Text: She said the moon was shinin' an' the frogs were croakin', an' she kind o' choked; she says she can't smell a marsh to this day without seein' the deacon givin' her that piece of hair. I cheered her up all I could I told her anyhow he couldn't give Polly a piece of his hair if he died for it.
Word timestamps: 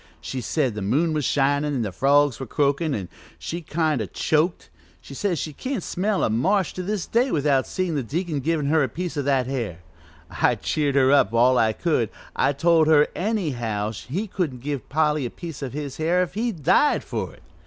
She 0.19 0.41
said 0.41 0.73
the 0.73 0.81
moon 0.81 1.13
was 1.13 1.25
shinin' 1.25 1.75
an' 1.75 1.81
the 1.83 1.91
frogs 1.91 2.39
were 2.39 2.47
croakin', 2.47 2.95
an' 2.95 3.07
she 3.37 3.61
kind 3.61 4.01
o' 4.01 4.07
choked; 4.07 4.71
she 4.99 5.13
says 5.13 5.37
she 5.37 5.53
can't 5.53 5.83
smell 5.83 6.23
a 6.23 6.29
marsh 6.31 6.73
to 6.73 6.81
this 6.81 7.05
day 7.05 7.29
without 7.29 7.67
seein' 7.67 7.93
the 7.93 8.01
deacon 8.01 8.39
givin' 8.39 8.65
her 8.65 8.79
that 8.81 8.95
piece 8.95 9.15
of 9.15 9.27
hair. 9.27 9.81
I 10.31 10.55
cheered 10.55 10.95
her 10.95 11.11
up 11.11 11.33
all 11.35 11.59
I 11.59 11.73
could 11.73 12.09
I 12.35 12.51
told 12.51 12.87
her 12.87 13.09
anyhow 13.15 13.91
he 13.91 14.25
couldn't 14.25 14.61
give 14.61 14.89
Polly 14.89 15.23
a 15.23 15.29
piece 15.29 15.61
of 15.61 15.73
his 15.73 15.97
hair 15.97 16.23
if 16.23 16.33
he 16.33 16.51
died 16.51 17.03
for 17.03 17.35
it. 17.35 17.43